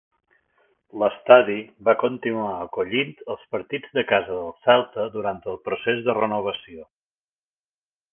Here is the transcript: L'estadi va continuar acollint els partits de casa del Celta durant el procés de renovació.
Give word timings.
L'estadi 1.01 1.57
va 1.89 1.93
continuar 2.03 2.53
acollint 2.67 3.11
els 3.33 3.43
partits 3.55 3.93
de 3.99 4.05
casa 4.13 4.39
del 4.39 4.49
Celta 4.69 5.05
durant 5.17 5.43
el 5.53 5.61
procés 5.69 6.01
de 6.09 6.17
renovació. 6.21 6.87